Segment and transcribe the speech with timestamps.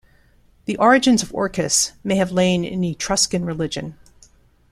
[0.65, 3.99] The origins of Orcus may have lain in Etruscan religion.